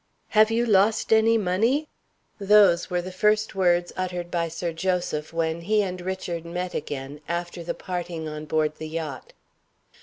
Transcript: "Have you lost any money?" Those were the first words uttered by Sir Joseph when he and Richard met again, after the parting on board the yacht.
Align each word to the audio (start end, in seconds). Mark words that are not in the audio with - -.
"Have 0.29 0.49
you 0.49 0.65
lost 0.65 1.13
any 1.13 1.37
money?" 1.37 1.87
Those 2.39 2.89
were 2.89 3.03
the 3.03 3.11
first 3.11 3.53
words 3.53 3.93
uttered 3.95 4.31
by 4.31 4.47
Sir 4.47 4.73
Joseph 4.73 5.31
when 5.31 5.61
he 5.61 5.83
and 5.83 6.01
Richard 6.01 6.43
met 6.43 6.73
again, 6.73 7.21
after 7.29 7.63
the 7.63 7.75
parting 7.75 8.27
on 8.27 8.45
board 8.45 8.77
the 8.79 8.89
yacht. 8.89 9.33